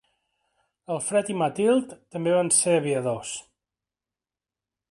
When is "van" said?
2.37-2.51